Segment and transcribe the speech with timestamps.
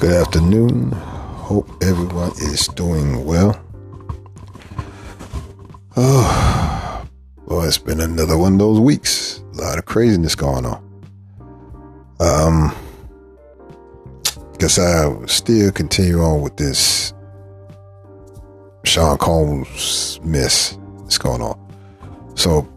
[0.00, 0.90] Good afternoon.
[0.90, 3.58] Hope everyone is doing well.
[5.96, 7.06] Oh,
[7.46, 9.42] well, it's been another one of those weeks.
[9.54, 10.82] A lot of craziness going on.
[12.18, 12.74] Um,
[14.58, 17.14] guess I still continue on with this
[18.84, 21.56] Sean Combs mess that's going on.
[22.34, 22.68] So,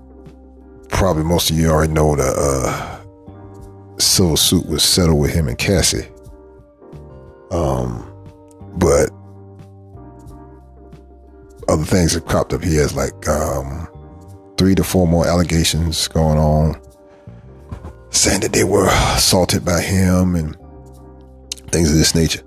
[0.89, 5.57] probably most of you already know the uh, civil suit was settled with him and
[5.57, 6.07] Cassie.
[12.07, 12.63] Things have cropped up.
[12.63, 13.85] He has like um,
[14.57, 16.81] three to four more allegations going on,
[18.11, 20.55] saying that they were assaulted by him and
[21.69, 22.43] things of this nature.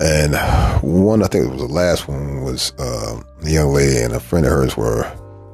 [0.00, 0.34] And
[0.82, 4.20] one, I think it was the last one, was uh, the young lady and a
[4.20, 5.10] friend of hers were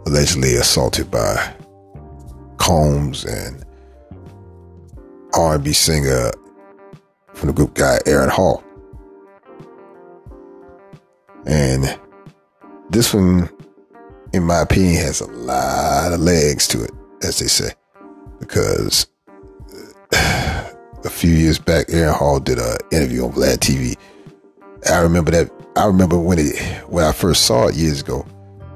[0.07, 1.55] allegedly assaulted by
[2.57, 3.65] Combs and
[5.33, 6.33] R&B singer
[7.35, 8.65] from the group Guy Aaron Hall.
[11.47, 12.01] And
[12.91, 13.49] this one,
[14.33, 17.73] in my opinion, has a lot of legs to it, as they say,
[18.39, 19.07] because
[20.13, 20.71] uh,
[21.05, 23.97] a few years back, Aaron Hall did an interview on Vlad TV.
[24.91, 25.51] I remember that.
[25.77, 28.27] I remember when it when I first saw it years ago,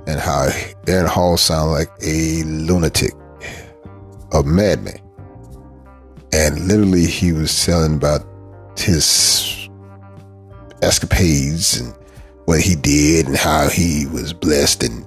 [0.06, 0.48] and how
[0.86, 3.12] Aaron Hall sounded like a lunatic,
[4.32, 4.98] a madman,
[6.32, 8.24] and literally he was telling about
[8.76, 9.68] his
[10.82, 11.94] escapades and
[12.48, 15.06] what he did and how he was blessed and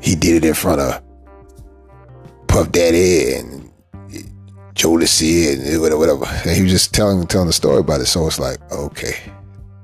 [0.00, 1.02] he did it in front of
[2.48, 3.70] Puff Daddy and
[4.72, 6.24] Jodeci and whatever, whatever.
[6.24, 8.06] And he was just telling telling the story about it.
[8.06, 9.16] So it's like, okay,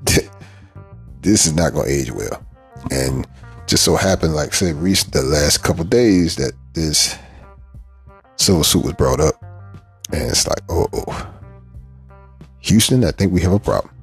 [1.20, 2.42] this is not going to age well.
[2.90, 3.28] And
[3.66, 7.18] just so happened, like said, recent the last couple days that this
[8.36, 9.34] civil suit was brought up,
[10.10, 11.34] and it's like, oh,
[12.60, 13.94] Houston, I think we have a problem.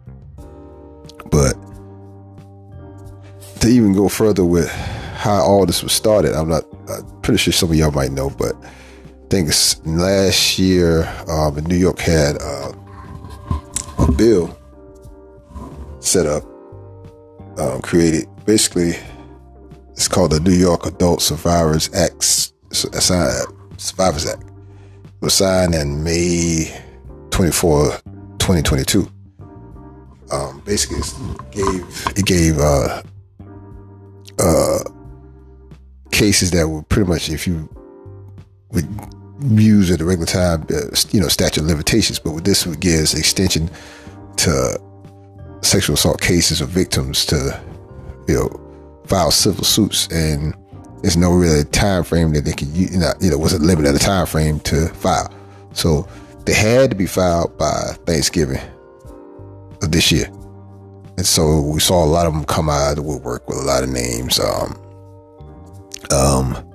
[1.32, 1.56] But
[3.62, 4.70] to even go further with
[5.16, 8.30] how all this was started, I'm not I'm pretty sure some of y'all might know,
[8.30, 9.52] but I think
[9.86, 12.72] last year um, New York had uh,
[14.00, 14.58] a bill
[16.00, 16.44] set up,
[17.60, 18.28] um, created.
[18.46, 18.94] Basically,
[19.92, 22.24] it's called the New York Adult Survivors Act,
[22.72, 24.44] Survivors Act.
[24.44, 26.74] It was signed in May
[27.32, 27.92] 24,
[28.40, 29.12] 2022.
[30.32, 33.04] Um, basically, it gave it gave uh,
[34.40, 34.80] uh,
[36.12, 37.70] cases that were pretty much if you
[38.72, 38.88] would
[39.42, 42.20] use at the regular time, uh, you know, statute of limitations.
[42.20, 43.70] But with this, would give extension
[44.38, 44.80] to
[45.62, 47.62] sexual assault cases of victims to,
[48.28, 50.56] you know, file civil suits, and
[51.02, 53.86] there's no really time frame that they can, you know, you know, was a limit
[53.86, 55.34] at a time frame to file.
[55.74, 56.08] So
[56.46, 58.62] they had to be filed by Thanksgiving
[59.82, 60.30] of this year.
[61.20, 63.62] And so we saw a lot of them come out of the woodwork with a
[63.62, 64.40] lot of names.
[64.40, 64.82] Um,
[66.12, 66.74] um,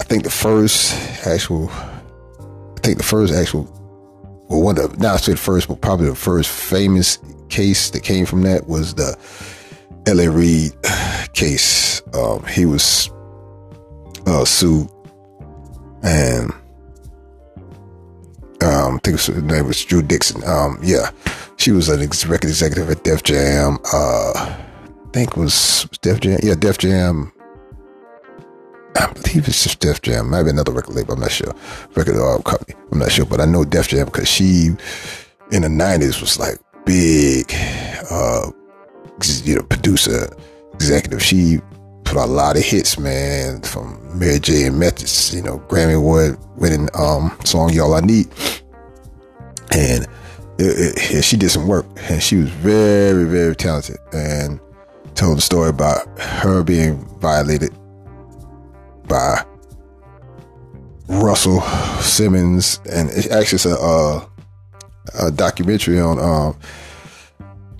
[0.00, 0.92] I think the first
[1.24, 3.62] actual, I think the first actual,
[4.48, 8.26] well, one of, not say the first, but probably the first famous case that came
[8.26, 9.16] from that was the
[10.06, 10.28] L.A.
[10.28, 10.72] Reid
[11.32, 12.02] case.
[12.12, 13.08] Um, he was
[14.26, 14.88] uh, sued
[16.02, 16.52] and
[18.96, 20.42] I think his name was Drew Dixon.
[20.44, 21.10] Um, yeah,
[21.56, 23.78] she was an record executive at Def Jam.
[23.92, 24.66] Uh, I
[25.12, 26.38] think was Def Jam.
[26.42, 27.32] Yeah, Def Jam.
[28.98, 30.30] I believe it's just Def Jam.
[30.30, 31.14] Maybe another record label.
[31.14, 31.54] I'm not sure.
[31.94, 32.74] Record uh, company.
[32.90, 34.70] I'm not sure, but I know Def Jam because she
[35.52, 37.52] in the '90s was like big,
[38.10, 38.50] uh,
[39.44, 40.34] you know, producer,
[40.74, 41.22] executive.
[41.22, 41.60] She
[42.04, 44.66] put a lot of hits, man, from Mary J.
[44.66, 48.28] and Methods, you know, Grammy Award winning um, song "Y'all I Need,"
[49.72, 50.06] and
[50.58, 54.60] it, it, she did some work, and she was very, very talented, and
[55.14, 57.70] told the story about her being violated
[59.08, 59.44] by
[61.08, 61.60] Russell
[62.00, 64.30] Simmons, and it actually it's a, a,
[65.26, 66.56] a documentary on um,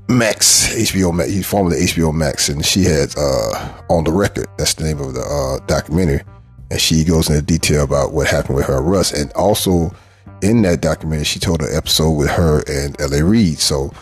[0.09, 1.31] Max, HBO Max.
[1.31, 4.47] He formerly HBO Max, and she had uh, on the record.
[4.57, 6.23] That's the name of the uh, documentary,
[6.71, 9.93] and she goes into detail about what happened with her Russ, and also
[10.47, 13.25] in that documentary, she told an episode with her and L.A.
[13.25, 13.59] Reid.
[13.59, 13.93] So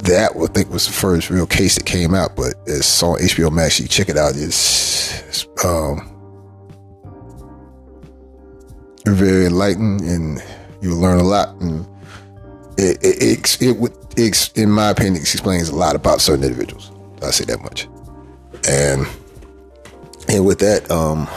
[0.00, 3.50] that I think was the first real case that came out, but it's on HBO
[3.50, 3.80] Max.
[3.80, 4.32] You check it out.
[4.36, 6.10] It's, it's um,
[9.06, 10.42] very enlightening, and
[10.82, 11.48] you'll learn a lot.
[11.60, 11.86] And
[12.76, 16.92] it it, it, it would it, in my opinion, explains a lot about certain individuals.
[17.22, 17.88] I say that much.
[18.68, 19.06] And
[20.28, 21.28] and with that, um,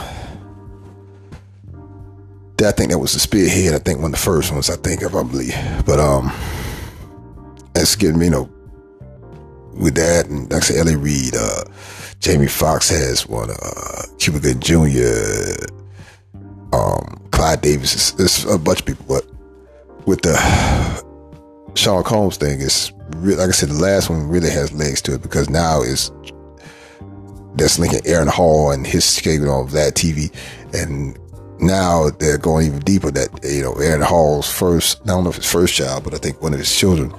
[2.67, 3.73] I think that was the spearhead.
[3.73, 4.69] I think one of the first ones.
[4.69, 5.55] I think, if I believe,
[5.85, 6.31] but um,
[7.73, 8.49] that's getting you know
[9.73, 10.97] with that, and like I said, L.A.
[10.97, 11.63] Reid, uh,
[12.19, 15.65] Jamie Foxx has one, uh, Cuba Gooding Jr.,
[16.73, 19.25] um, Clive Davis, it's a bunch of people, but
[20.07, 20.35] with the
[21.75, 22.91] Sean Combs thing, it's
[23.21, 26.11] like I said, the last one really has legs to it because now it's
[27.55, 30.33] that's linking Aaron Hall and his schedule on Vlad TV,
[30.73, 31.17] and
[31.59, 33.11] now they're going even deeper.
[33.11, 36.17] That you know, Aaron Hall's first, I don't know if his first child, but I
[36.17, 37.13] think one of his children,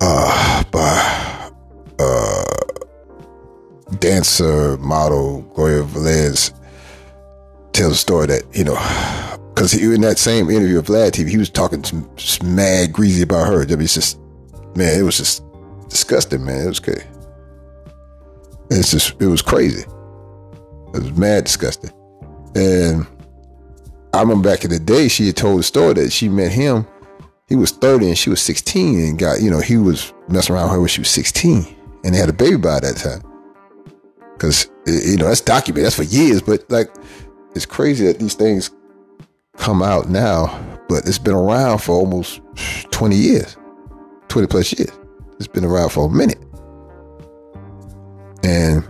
[0.00, 1.50] uh, by
[1.98, 2.44] uh,
[3.98, 6.52] dancer model Gloria Velez
[7.72, 8.74] tells a story that you know
[9.54, 11.84] because he in that same interview with Vlad TV, he was talking
[12.42, 13.62] mad greasy about her.
[13.62, 14.18] I mean, it's just
[14.76, 15.44] man, it was just
[15.88, 16.62] disgusting, man.
[16.62, 17.04] It was crazy.
[18.70, 19.82] It's just it was crazy.
[19.82, 21.92] It was mad disgusting.
[22.54, 23.06] And
[24.14, 26.86] I remember back in the day, she had told the story that she met him.
[27.48, 30.64] He was 30 and she was 16 and got, you know, he was messing around
[30.64, 31.66] with her when she was 16
[32.04, 33.22] and they had a baby by that time.
[34.38, 35.86] Cause, you know, that's documented.
[35.86, 36.94] That's for years, but like,
[37.54, 38.70] it's crazy that these things
[39.56, 40.46] come out now,
[40.88, 42.40] but it's been around for almost
[42.92, 43.56] 20 years,
[44.28, 44.92] 20 plus years.
[45.38, 46.38] It's been around for a minute.
[48.44, 48.86] And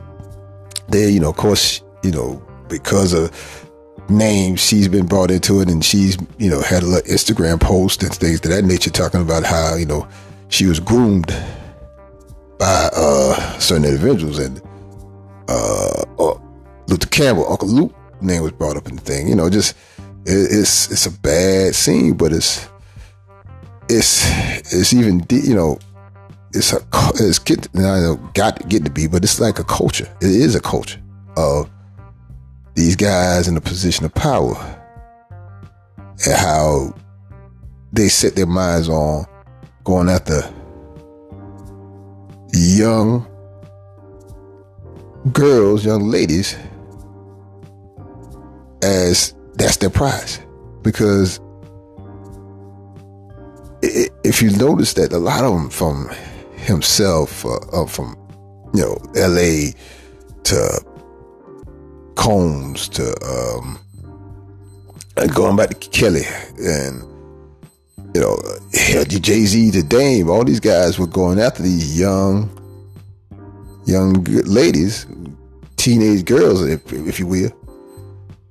[0.88, 3.30] there, you know, of course, you know, because of
[4.08, 8.02] names, she's been brought into it and she's, you know, had a little Instagram post
[8.02, 10.06] and things of that nature talking about how, you know,
[10.48, 11.28] she was groomed
[12.58, 14.62] by uh certain individuals and
[15.48, 16.38] uh, uh
[16.86, 19.76] Luther Campbell, Uncle Luke name was brought up in the thing, you know, just
[20.26, 22.68] it's it's a bad scene, but it's
[23.88, 24.24] it's
[24.72, 25.78] it's even you know
[26.52, 26.80] it's a
[27.14, 30.08] it's get I know got to get to be, but it's like a culture.
[30.20, 31.00] It is a culture
[31.36, 31.68] of
[32.74, 34.56] these guys in a position of power
[36.26, 36.94] and how
[37.92, 39.24] they set their minds on
[39.84, 40.42] going after
[42.52, 43.26] young
[45.32, 46.56] girls, young ladies
[48.82, 50.40] as that's their prize.
[50.82, 51.40] Because
[53.82, 56.10] if you notice that a lot of them from
[56.56, 58.16] himself, uh, uh, from,
[58.74, 59.70] you know, LA
[60.44, 60.84] to
[62.14, 63.78] Combs to, um,
[65.34, 66.22] going back to Kelly
[66.58, 67.02] and,
[68.14, 68.38] you know,
[68.72, 72.50] Jay Z to Dame, all these guys were going after these young,
[73.86, 75.06] young ladies,
[75.76, 77.50] teenage girls, if, if you will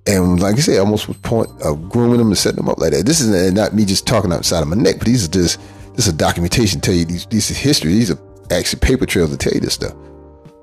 [0.06, 2.92] and like I say, almost with point of grooming them and setting them up like
[2.92, 3.06] that.
[3.06, 5.60] This is not me just talking outside of my neck, but these are just
[5.96, 7.94] this is a documentation to tell you these these is history.
[7.94, 8.20] These are
[8.52, 9.94] actually paper trails to tell you this stuff.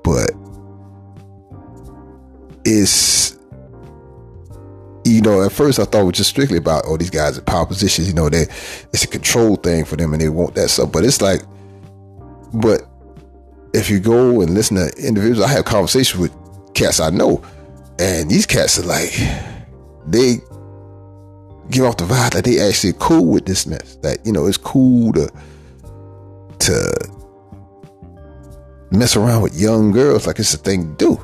[0.03, 0.31] But
[2.79, 3.37] it's
[5.03, 7.43] you know, at first I thought it was just strictly about oh these guys in
[7.45, 8.43] power positions, you know, they
[8.93, 10.91] it's a control thing for them and they want that stuff.
[10.91, 11.41] But it's like
[12.53, 12.87] but
[13.73, 17.43] if you go and listen to individuals, I have conversations with cats I know
[18.01, 19.11] and these cats are like,
[20.07, 20.37] they
[21.69, 23.95] give off the vibe that they actually cool with this mess.
[23.97, 25.31] That, you know, it's cool to
[26.59, 27.11] to
[28.91, 31.21] mess around with young girls like it's a thing to do.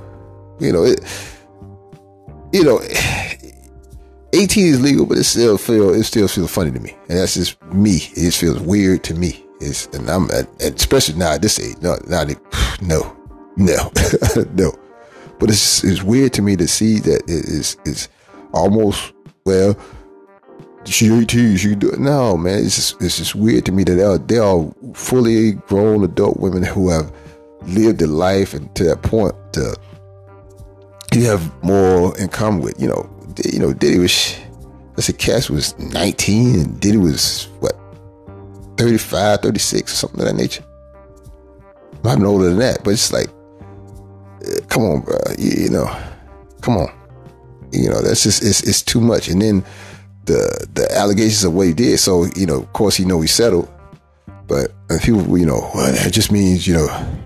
[0.60, 1.02] You know, it
[2.52, 2.80] you know
[4.34, 6.96] 18 is legal, but it still feel it still feels funny to me.
[7.10, 7.96] And that's just me.
[7.96, 9.44] It just feels weird to me.
[9.60, 11.78] It's and I'm and especially now at this age.
[11.82, 11.98] No,
[12.82, 13.18] no,
[13.58, 13.92] no,
[14.54, 14.74] no.
[15.40, 18.10] But it's it's weird to me to see that it is it's
[18.54, 19.14] almost
[19.46, 19.78] well.
[20.86, 22.00] She 18, she do it.
[22.00, 26.06] No, man, it's just, it's just weird to me that they're, they are fully grown
[26.06, 27.12] adult women who have
[27.64, 29.76] lived a life and to that point to
[31.14, 32.80] you have more in common with.
[32.80, 33.10] You know,
[33.46, 34.36] you know, Diddy was,
[34.98, 37.74] I said, Cass was 19 and Diddy was what,
[38.78, 40.64] 35, 36, or something of that nature.
[42.04, 43.28] I'm older than that, but it's like
[44.46, 45.18] eh, come on, bro.
[45.38, 45.86] You, you, know,
[46.62, 46.94] come on.
[47.72, 49.28] You know, that's just it's it's too much.
[49.28, 49.66] And then
[50.26, 52.00] the the allegations of what he did.
[52.00, 53.68] So you know, of course, you know he settled.
[54.48, 54.72] But
[55.02, 57.18] people, you know, well, that just means you know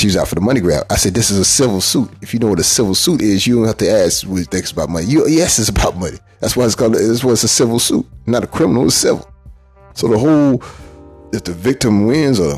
[0.00, 0.86] she was out for the money grab.
[0.88, 2.10] I said, this is a civil suit.
[2.22, 4.44] If you know what a civil suit is, you don't have to ask what he
[4.44, 5.06] thinks about money.
[5.06, 6.16] You, yes, it's about money.
[6.40, 6.94] That's why it's called.
[6.94, 8.86] That's why it's a civil suit, not a criminal.
[8.86, 9.30] It's civil.
[9.92, 10.62] So the whole,
[11.34, 12.54] if the victim wins, or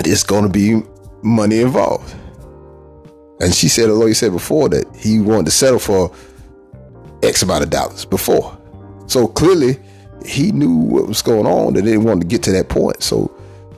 [0.00, 0.82] it's going to be
[1.22, 2.12] money involved.
[3.40, 6.12] And she said, the lawyer said before that he wanted to settle for
[7.22, 8.58] X amount of dollars before.
[9.06, 9.78] So clearly
[10.24, 13.02] he knew what was going on and didn't want to get to that point.
[13.02, 13.30] So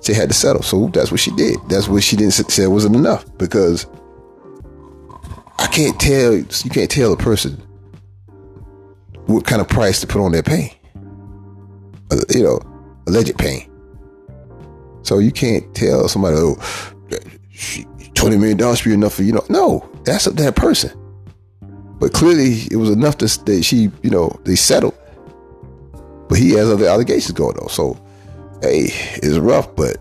[0.03, 0.63] she had to settle.
[0.63, 1.57] So that's what she did.
[1.69, 3.87] That's what she didn't say wasn't enough because
[5.59, 7.61] I can't tell, you can't tell a person
[9.27, 10.71] what kind of price to put on their pain.
[12.11, 12.61] Uh, you know,
[13.07, 13.71] alleged pain.
[15.03, 16.57] So you can't tell somebody, oh,
[18.15, 19.45] twenty million dollars be enough for you know.
[19.49, 20.91] No, that's up to that person.
[21.99, 24.95] But clearly, it was enough to that she, you know, they settled.
[26.29, 27.69] But he has other allegations going on.
[27.69, 27.99] So,
[28.63, 28.89] hey,
[29.23, 29.75] it's rough.
[29.77, 29.99] But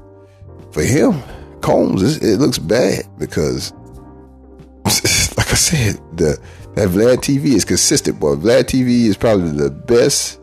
[0.71, 1.21] for him,
[1.61, 3.71] Combs, it looks bad because,
[5.37, 6.39] like I said, the
[6.77, 8.35] that Vlad TV is consistent, boy.
[8.35, 10.39] Vlad TV is probably the best.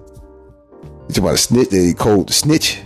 [0.83, 1.69] You talking about a snitch?
[1.69, 2.83] They called snitch.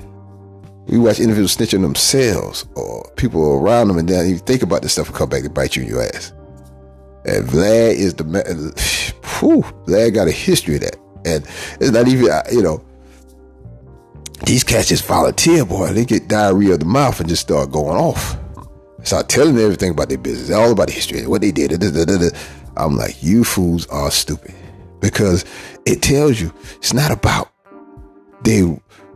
[0.86, 4.92] We watch individuals snitching themselves or people around them, and then you think about this
[4.92, 6.32] stuff and come back to bite you in your ass.
[7.24, 8.44] And Vlad is the man.
[9.38, 11.46] Whew, Vlad got a history of that, and
[11.80, 12.84] it's not even you know.
[14.44, 15.92] These cats just volunteer, boy.
[15.92, 18.36] They get diarrhea of the mouth and just start going off.
[19.02, 21.72] Start telling everything about their business, all about the history, what they did.
[22.76, 24.54] I'm like, you fools are stupid
[25.00, 25.44] because
[25.86, 27.50] it tells you it's not about
[28.42, 28.60] they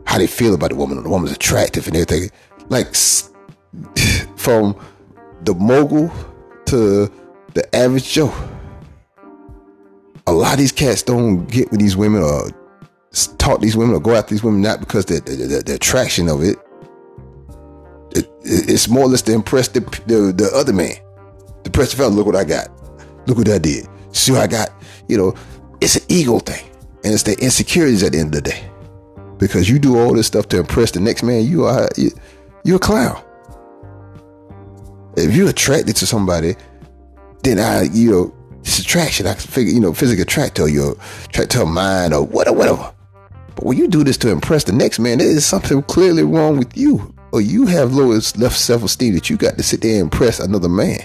[0.05, 1.01] how they feel about the woman.
[1.01, 2.29] The woman's attractive and everything.
[2.69, 2.93] Like
[4.35, 4.75] from
[5.43, 6.11] the mogul
[6.65, 7.11] to
[7.53, 8.33] the average Joe.
[10.25, 12.49] A lot of these cats don't get with these women or
[13.13, 16.41] talk these women or go after these women not because the, the, the, attraction of
[16.41, 16.57] it.
[18.15, 18.27] it.
[18.41, 20.95] It's more or less to impress the, the, the other man.
[21.63, 22.69] The press fella, look what I got.
[23.27, 23.87] Look what I did.
[24.11, 24.69] See what I got.
[25.07, 25.35] You know,
[25.79, 26.65] it's an ego thing.
[27.03, 28.69] And it's the insecurities at the end of the day.
[29.37, 32.11] Because you do all this stuff to impress the next man, you are you,
[32.63, 33.21] you're a clown.
[35.17, 36.55] If you're attracted to somebody,
[37.43, 39.27] then I, you know, it's attraction.
[39.27, 42.57] I can figure, you know, physical attract to your attract to a mind or whatever,
[42.57, 42.93] whatever.
[43.55, 46.57] But when you do this to impress the next man, there is something clearly wrong
[46.57, 47.13] with you.
[47.31, 50.69] Or you have low left self-esteem that you got to sit there and impress another
[50.69, 50.99] man.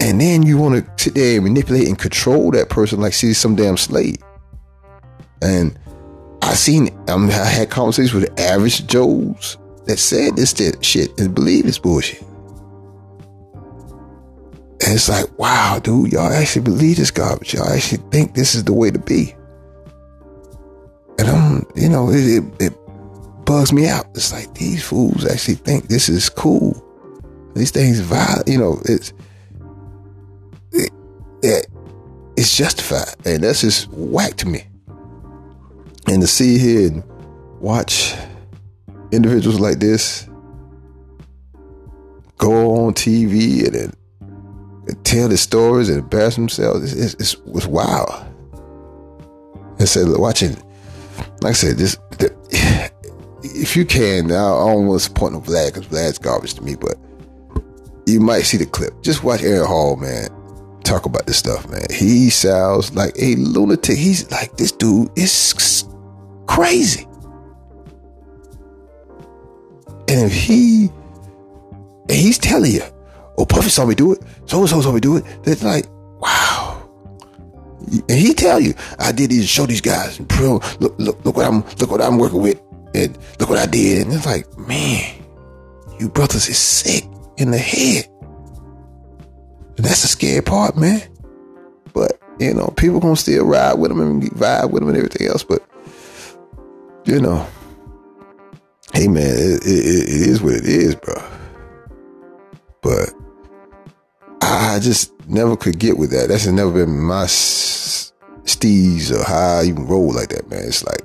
[0.00, 3.38] And then you want to sit there and manipulate and control that person like she's
[3.38, 4.16] some damn slave.
[5.40, 5.78] And
[6.42, 11.64] I seen, um, I had conversations with average Joes that said this shit and believe
[11.64, 12.22] this bullshit.
[14.80, 17.54] And it's like, wow, dude, y'all actually believe this garbage.
[17.54, 19.34] Y'all actually think this is the way to be.
[21.18, 24.06] And I'm, you know, it, it, it bugs me out.
[24.14, 26.80] It's like these fools actually think this is cool.
[27.54, 29.12] These things violent, you know, it's
[30.72, 30.90] it,
[31.42, 31.66] it,
[32.36, 33.14] it's justified.
[33.24, 34.64] And that's just whack to me.
[36.08, 37.04] And to see here and
[37.60, 38.14] watch
[39.12, 40.28] individuals like this
[42.38, 43.96] go on TV and, and,
[45.04, 48.10] tell the stories and embarrass themselves, it's, it's, it's wild.
[49.78, 50.56] And so watching,
[51.40, 52.34] like I said, this, the,
[53.42, 56.96] if you can, I don't want to Vlad because Vlad's garbage to me, but
[58.06, 58.92] you might see the clip.
[59.02, 60.28] Just watch Aaron Hall, man
[60.84, 61.86] talk about this stuff, man.
[61.90, 63.96] He sounds like a lunatic.
[63.96, 65.84] He's like, this dude is
[66.46, 67.08] crazy.
[70.06, 70.90] And if he,
[72.08, 72.82] and he's telling you,
[73.38, 75.86] oh, Puffy saw me do it, so and so saw me do it, it's like,
[76.20, 76.88] wow.
[78.08, 81.64] And he tell you, I did these, show these guys, look, look, look what I'm,
[81.78, 82.60] look what I'm working with,
[82.94, 84.06] and look what I did.
[84.06, 85.22] And it's like, man,
[85.98, 87.04] you brothers is sick
[87.36, 88.06] in the head.
[89.76, 91.02] And that's the scary part, man.
[91.92, 95.26] But, you know, people gonna still ride with them and vibe with them and everything
[95.26, 95.42] else.
[95.42, 95.62] But,
[97.04, 97.46] you know,
[98.92, 101.14] hey, man, it, it, it is what it is, bro.
[102.82, 103.10] But
[104.54, 106.28] I just never could get with that.
[106.28, 110.62] That's never been my steez or how I even roll like that, man.
[110.64, 111.02] It's like,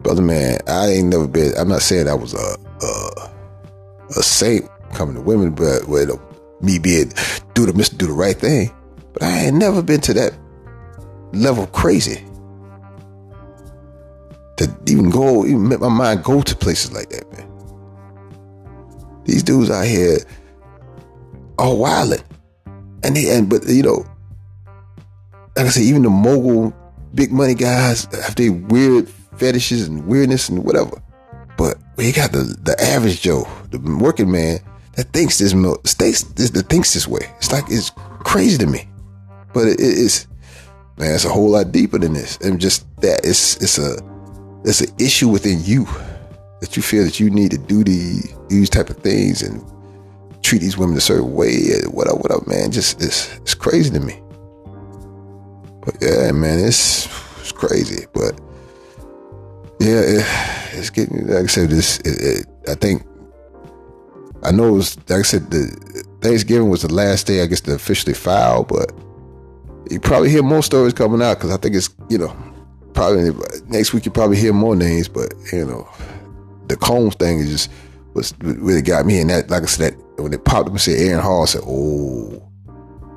[0.00, 1.52] brother, man, I ain't never been.
[1.58, 3.30] I'm not saying I was a a,
[4.18, 6.20] a saint coming to women, but with a
[6.60, 7.12] me being
[7.54, 8.72] do the do the right thing.
[9.12, 10.32] But I ain't never been to that
[11.32, 12.24] level crazy.
[14.56, 17.48] To even go, even make my mind go to places like that, man.
[19.24, 20.18] These dudes out here
[21.58, 22.22] are wilding.
[23.04, 24.06] And they and but you know,
[25.56, 26.74] like I said, even the mogul
[27.14, 31.02] big money guys have their weird fetishes and weirdness and whatever.
[31.58, 34.60] But we got the the average Joe, the working man,
[34.96, 35.54] that thinks this
[35.84, 37.30] states this that thinks this way.
[37.38, 37.90] It's like it's
[38.24, 38.88] crazy to me,
[39.52, 40.26] but it, it's
[40.96, 42.36] man, it's a whole lot deeper than this.
[42.38, 43.96] And just that it's it's a
[44.64, 45.86] it's an issue within you
[46.60, 49.64] that you feel that you need to do the these type of things and
[50.42, 51.50] treat these women a certain way.
[51.50, 52.70] Eh, what up, what up, man?
[52.70, 54.20] Just it's it's crazy to me.
[55.84, 57.06] But yeah, man, it's
[57.40, 58.06] it's crazy.
[58.12, 58.40] But
[59.80, 60.26] yeah, it,
[60.74, 61.70] it's getting like I said.
[61.70, 63.04] This it, I think
[64.42, 67.60] I know it was like I said, the Thanksgiving was the last day I guess
[67.62, 68.92] to officially file, but
[69.90, 72.34] you probably hear more stories coming out because I think it's you know
[72.94, 73.32] probably
[73.68, 75.88] next week you probably hear more names, but you know,
[76.68, 77.70] the Combs thing is just
[78.14, 79.20] was really got me.
[79.20, 81.46] And that, like I said, that, when it popped up and said Aaron Hall, I
[81.46, 82.48] said, oh.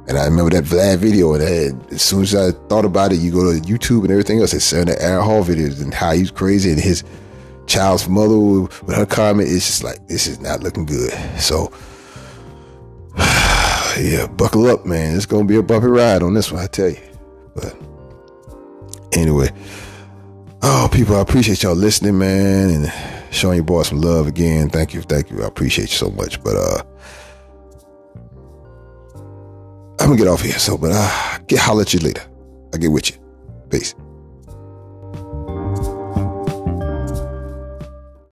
[0.07, 3.15] And I remember that Vlad video, and had, as soon as I thought about it,
[3.15, 6.11] you go to YouTube and everything else, it's saying the Aaron Hall videos and how
[6.11, 7.03] he's crazy and his
[7.65, 9.49] child's mother with her comment.
[9.49, 11.11] It's just like this is not looking good.
[11.39, 11.71] So,
[13.17, 15.15] yeah, buckle up, man.
[15.15, 16.99] It's gonna be a bumpy ride on this one, I tell you.
[17.55, 17.75] But
[19.13, 19.49] anyway,
[20.61, 24.70] oh, people, I appreciate y'all listening, man, and showing your boy some love again.
[24.70, 25.44] Thank you, thank you.
[25.44, 26.42] I appreciate you so much.
[26.44, 26.84] But uh,
[30.00, 30.60] I'm gonna get off here.
[30.60, 32.24] So, but uh, get holler at you later.
[32.74, 33.18] I'll get with you.
[33.70, 33.96] Peace.